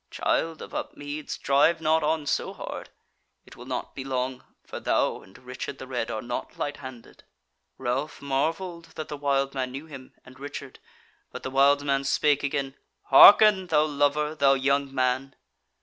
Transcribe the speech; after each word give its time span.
"Child 0.09 0.63
of 0.63 0.73
Upmeads, 0.73 1.37
drive 1.37 1.79
not 1.79 2.01
on 2.01 2.25
so 2.25 2.53
hard: 2.53 2.89
it 3.45 3.55
will 3.55 3.67
not 3.67 3.93
be 3.93 4.03
long. 4.03 4.43
For 4.65 4.79
thou 4.79 5.21
and 5.21 5.37
Richard 5.37 5.77
the 5.77 5.85
Red 5.85 6.09
are 6.09 6.23
naught 6.23 6.57
lighthanded." 6.57 7.23
Ralph 7.77 8.19
marvelled 8.19 8.85
that 8.95 9.09
the 9.09 9.15
wild 9.17 9.53
man 9.53 9.71
knew 9.71 9.85
him 9.85 10.15
and 10.25 10.39
Richard, 10.39 10.79
but 11.31 11.43
the 11.43 11.51
wild 11.51 11.85
man 11.85 12.03
spake 12.03 12.41
again: 12.41 12.73
"Hearken, 13.11 13.67
thou 13.67 13.85
lover, 13.85 14.33
thou 14.33 14.55
young 14.55 14.91
man!" 14.91 15.35